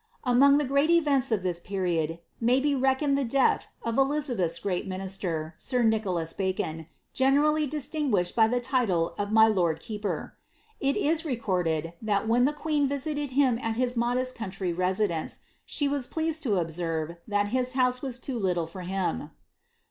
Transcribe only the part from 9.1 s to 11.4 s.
of my lord keeper. Il is